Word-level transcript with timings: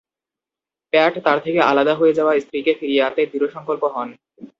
প্যাট 0.93 1.13
তার 1.25 1.37
থেকে 1.45 1.59
আলাদা 1.61 1.93
হয়ে 1.95 2.13
যাওয়া 2.13 2.33
স্ত্রীকে 2.39 2.71
ফিরিয়ে 2.79 3.03
আনতে 3.03 3.21
দৃঢ়-সংকল্প 3.31 3.83
হন। 3.95 4.09